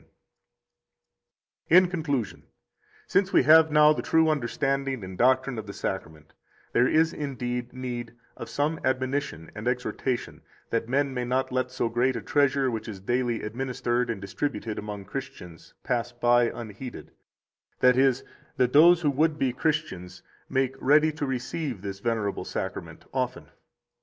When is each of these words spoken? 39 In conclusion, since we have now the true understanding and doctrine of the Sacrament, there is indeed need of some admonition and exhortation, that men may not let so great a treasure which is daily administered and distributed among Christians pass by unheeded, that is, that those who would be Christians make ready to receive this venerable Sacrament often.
39 1.69 1.83
In 1.83 1.89
conclusion, 1.91 2.43
since 3.05 3.31
we 3.31 3.43
have 3.43 3.69
now 3.71 3.93
the 3.93 4.01
true 4.01 4.29
understanding 4.29 5.03
and 5.03 5.15
doctrine 5.15 5.59
of 5.59 5.67
the 5.67 5.73
Sacrament, 5.73 6.33
there 6.73 6.87
is 6.87 7.13
indeed 7.13 7.71
need 7.71 8.15
of 8.35 8.49
some 8.49 8.79
admonition 8.83 9.51
and 9.53 9.67
exhortation, 9.67 10.41
that 10.71 10.89
men 10.89 11.13
may 11.13 11.23
not 11.23 11.51
let 11.51 11.69
so 11.69 11.87
great 11.87 12.15
a 12.15 12.21
treasure 12.23 12.71
which 12.71 12.87
is 12.87 12.99
daily 12.99 13.43
administered 13.43 14.09
and 14.09 14.19
distributed 14.21 14.79
among 14.79 15.05
Christians 15.05 15.75
pass 15.83 16.11
by 16.11 16.45
unheeded, 16.45 17.11
that 17.79 17.95
is, 17.95 18.23
that 18.57 18.73
those 18.73 19.01
who 19.01 19.11
would 19.11 19.37
be 19.37 19.53
Christians 19.53 20.23
make 20.49 20.73
ready 20.81 21.11
to 21.11 21.27
receive 21.27 21.83
this 21.83 21.99
venerable 21.99 22.43
Sacrament 22.43 23.05
often. 23.13 23.49